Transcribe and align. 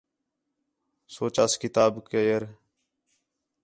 سوچاس 1.15 1.53
کتاب 1.61 1.93
کئر 2.09 2.41